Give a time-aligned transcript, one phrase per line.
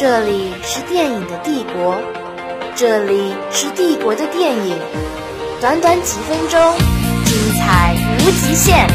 [0.00, 2.00] 这里是电影的帝国，
[2.74, 4.74] 这里是帝国的电影，
[5.60, 6.58] 短短几分钟，
[7.26, 8.86] 精彩无极限。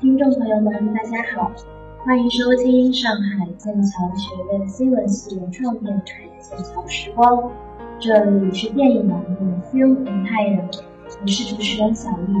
[0.00, 1.52] 听众朋友们，大家好，
[2.04, 7.36] 欢迎收听上海剑桥学院新闻系原创电台《剑桥时光》，
[7.98, 10.70] 这里是电影栏目《Film Empire》，
[11.20, 12.34] 我是主持人小丽。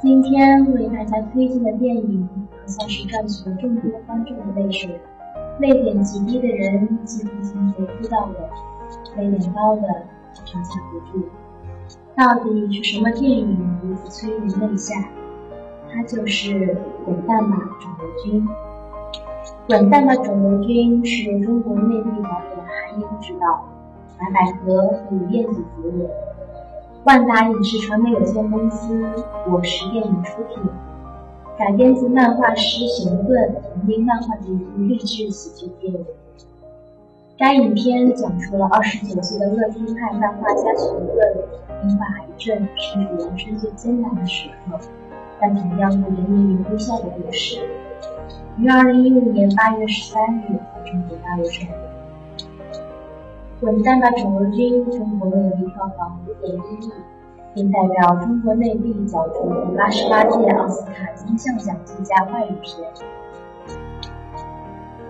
[0.00, 4.98] 今天为大家推荐的电影，可算是赚取了众多观众的泪水，
[5.60, 8.26] 泪点极低的人几乎从头哭到
[9.16, 9.82] 尾，泪点高的
[10.32, 11.28] 就招架不住。
[12.16, 14.94] 到底是什么电影如此催人泪下？
[15.94, 16.54] 它就是
[17.04, 18.48] 《滚蛋吧，肿瘤君》。
[19.66, 23.68] 《滚蛋吧，肿瘤君》是中国内地导演韩英执导，
[24.18, 26.10] 白百合和吴彦祖主演，
[27.04, 29.12] 万达影视传媒有限公司
[29.44, 30.62] 果实电影出品，
[31.58, 36.06] 改编自漫画师熊顿同名漫画的一部励志喜剧电影。
[37.38, 41.36] 该影片讲述了二十九岁的乐天派漫画家熊顿
[41.84, 44.78] 因患癌症，身处人生最艰难的时刻。
[45.42, 47.60] 但同样不人命于微笑的故事，
[48.58, 51.74] 于二零一五年八月十三日在中国大陆上映。
[53.60, 54.88] 滚蛋吧，肿瘤君！
[54.88, 56.92] 中国内地票房五点一亿，
[57.54, 62.88] 并代表中国内地角逐第八十八届奥斯卡金像奖最佳外语片。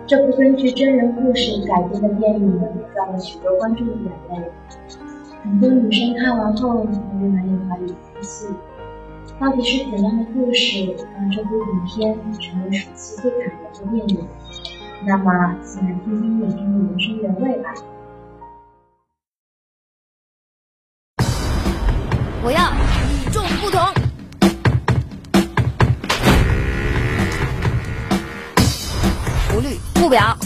[0.06, 2.58] 这部根据真人故事改编的电影，
[2.94, 4.50] 赚了许多观众的眼泪。
[5.44, 8.48] 很多女生看完后都难以怀疑出戏。
[9.40, 14.28] 到底是怎样的故事让这部影片成为暑期最感人的电影？
[15.04, 17.74] 那么，先来听听影片的原声原味吧。
[22.44, 22.72] 我要
[23.08, 23.80] 与众不同，
[29.50, 30.36] 不绿不表，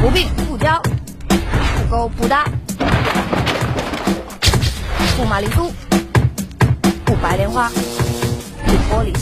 [0.00, 0.80] 不病不娇，
[1.28, 2.44] 不勾不搭，
[5.18, 5.70] 不玛丽苏。
[7.16, 7.68] 白莲花，
[8.90, 9.12] 玻璃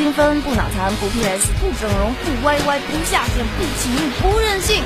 [0.00, 4.82] 精分，不脑残，不 PS，不整容，不歪歪，不下线，不起义，不任性。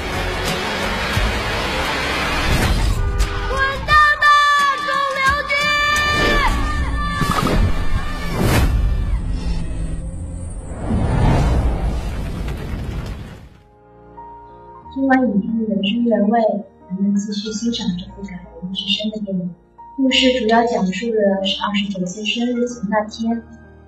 [3.49, 4.27] 滚蛋吧，
[4.83, 5.55] 肿瘤君！
[14.93, 16.41] 听完影片的原声原味，
[16.91, 19.55] 咱们继续欣赏这部感人至深的电影。
[19.97, 23.41] 故事主要讲述的是二十九岁生日前那天，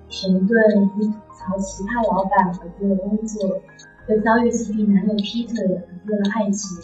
[0.09, 0.57] 熊顿
[0.97, 3.61] 因吐槽奇葩老板而丢了工作，
[4.07, 6.77] 又遭遇气弟男友 Peter 而丢了爱情，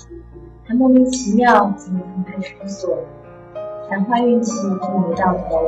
[0.65, 2.97] 还莫名其妙进了分派出所。
[3.89, 5.61] 但坏运气并没到头，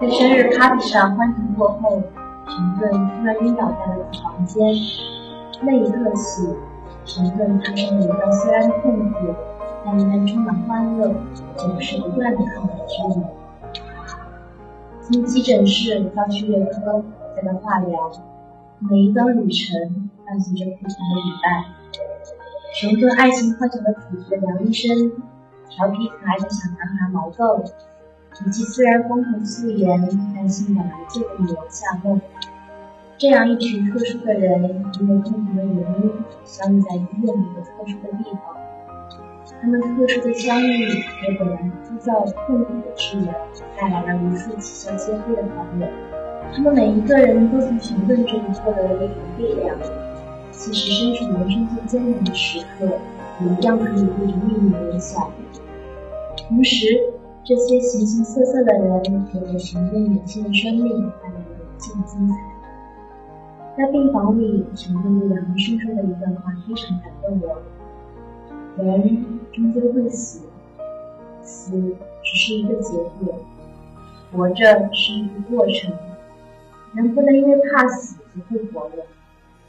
[0.00, 2.02] 在生日 party 上欢腾过后，
[2.46, 4.64] 熊顿突然晕倒在了房间。
[5.62, 6.48] 那一刻起，
[7.04, 9.34] 熊顿踏上了一段虽然痛苦。
[9.84, 11.14] 但依然充满欢乐，
[11.56, 12.74] 总是不断的抗癌
[15.10, 17.02] 从急诊室到去月科，
[17.34, 18.12] 再到化疗，
[18.78, 21.64] 每一段旅程伴随着不同的礼拜。
[22.74, 25.10] 熊顿爱情幻想的主角梁医生，
[25.70, 27.64] 调皮可爱的小男孩毛豆，
[28.44, 29.98] 以及虽然风头素颜，
[30.36, 32.20] 但性本来就的女儿夏梦，
[33.16, 34.62] 这样一群特殊的人，
[35.00, 36.12] 因为共同的原因，
[36.44, 38.54] 相遇在医院一个特殊的地方。
[39.62, 40.86] 他们特殊的相遇，
[41.22, 41.56] 给本来
[41.98, 43.34] 枯燥痛苦的治疗
[43.76, 45.88] 带来了无数啼笑皆非的欢乐。
[46.54, 49.76] 他们每一个人都从熊顿这里获得了一种力量，
[50.52, 52.86] 即使身处人生最艰难的时刻，
[53.40, 55.30] 也一样可以对着命运微笑。
[56.48, 56.86] 同时，
[57.44, 59.02] 这些形形色色的人
[59.32, 62.34] 也给熊顿有限的生命带来了无尽精彩。
[63.76, 67.60] 在病房里，熊顿对梁医生说的一段话非常感动我。
[68.82, 70.42] 人终究会死，
[71.48, 71.72] 死
[72.22, 73.40] 只是一个结果。
[74.30, 75.90] 活着是一个过程，
[76.92, 79.06] 人不能因为怕死就不活了。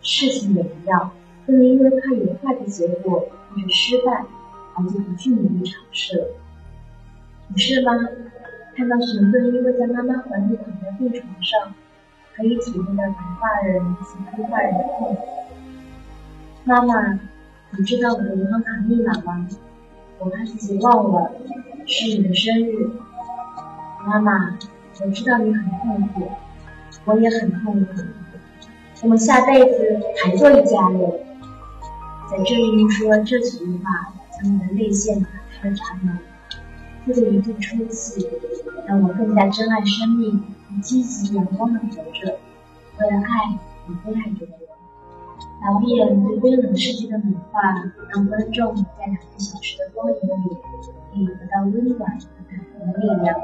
[0.02, 1.12] 事情也一样，
[1.46, 4.26] 不能因为怕有坏的结果或者失败
[4.76, 6.28] 而就不去努力尝试了。
[7.52, 7.94] 不是吗？
[8.76, 11.74] 看到熊顿因为在妈妈怀里躺在病床上，
[12.36, 15.22] 可以体会到白发人及黑发人的痛苦。
[16.66, 17.20] 妈妈，
[17.78, 19.48] 你知道我的银行卡密码吗？
[20.20, 21.32] 我怕自己忘了，
[21.90, 22.92] 是你的生日。
[24.06, 24.56] 妈妈，
[25.02, 26.30] 我知道你很痛苦，
[27.06, 27.94] 我也很痛苦。
[29.02, 31.02] 我们下辈子还做一家人。
[32.30, 36.20] 在这一幕说这几句话，将你的泪腺打开了闸门。
[37.06, 38.28] 呼了一阵抽泣，
[38.86, 42.38] 让我更加珍爱生命，以积极阳光的活着，
[43.00, 43.58] 为了爱
[43.88, 44.70] 与被爱着的人。
[45.62, 47.60] 导演对冰冷世界的美化，
[48.14, 50.58] 让观众在两个小时的光影里
[51.12, 53.36] 可以得到温暖和感动的力量。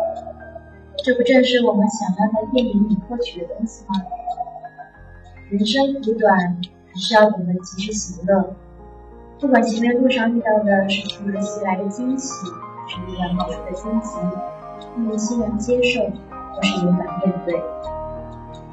[1.04, 3.96] 这不正是我们想要在电影里获取的东西吗？
[5.50, 6.58] 人生苦短，
[6.88, 8.56] 还是要懂得及时行乐。
[9.40, 12.32] 不管前面路上遇到的是突如其来的惊喜，
[12.88, 14.18] 还是意料冒出的荆棘，
[14.96, 17.62] 不能欣然接受，或是勇敢面对。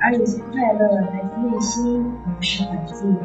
[0.00, 3.18] 而有些快乐来自内心，而不是环境，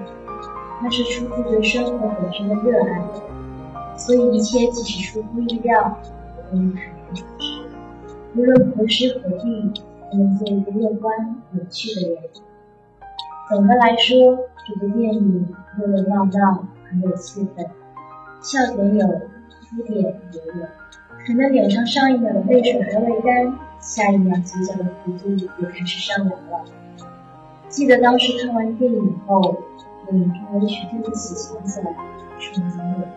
[0.83, 3.01] 那是出自对生活本身的热爱。
[3.97, 5.97] 所以一切即使出乎意料，
[6.37, 7.45] 也不能坦然处之。
[8.35, 9.73] 无论何时何地，
[10.11, 12.19] 都能做一个乐观有趣的人。
[13.49, 15.47] 总的来说，这部电影
[15.77, 17.67] 热热闹闹，很有气氛，
[18.41, 20.67] 笑点有，哭点也有。
[21.25, 23.57] 可能脸上上一秒的泪水还未干。
[23.79, 25.29] 下一秒，嘴角的弧度
[25.59, 26.65] 又开始上扬了。
[27.69, 29.55] 记得当时看完电影后，
[30.09, 31.91] 我眼中的许对不起想起来，
[32.39, 33.07] 瞬间落泪。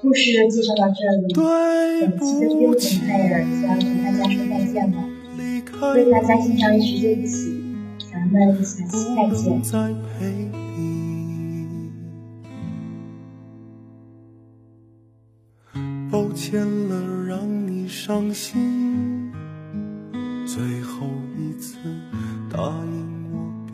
[0.00, 0.94] 故事介绍到这
[1.26, 2.78] 里，本期的冰粉
[3.08, 4.96] 泰尔就要和大家说再见了。
[5.96, 7.34] 为大家献上一曲对不起，
[8.12, 9.60] 咱们下期再见。
[16.10, 16.94] 抱歉了，
[17.26, 19.32] 让你伤心。
[20.46, 21.06] 最后
[21.36, 21.76] 一次
[22.50, 23.17] 答应，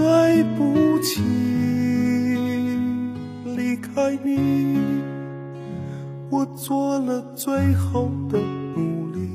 [0.00, 1.20] 对不起，
[3.54, 4.78] 离开你，
[6.30, 9.29] 我做了最后的努力。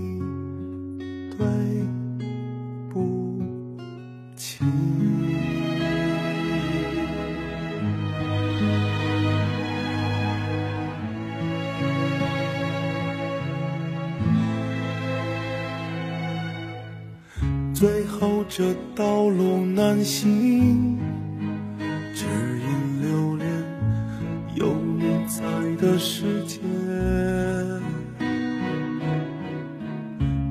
[17.76, 20.98] 最后这道路难行，
[22.14, 23.46] 只因留恋
[24.56, 25.44] 有你在
[25.86, 26.62] 的世界。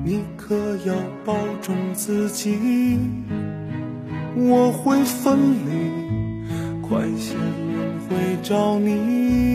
[0.03, 0.93] 你可要
[1.25, 2.99] 保重自己，
[4.35, 9.54] 我会分离，快些轮回找你。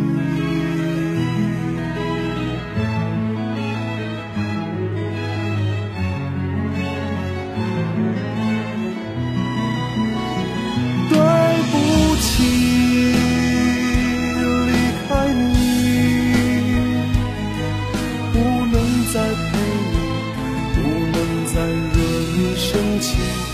[23.01, 23.50] 谢